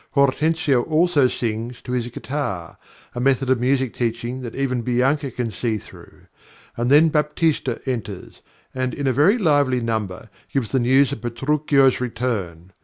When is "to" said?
1.83-1.91